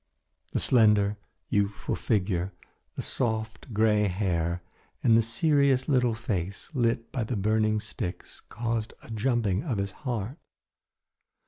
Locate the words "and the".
5.03-5.21